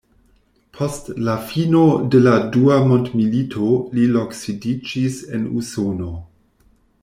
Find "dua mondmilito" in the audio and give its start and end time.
2.57-3.69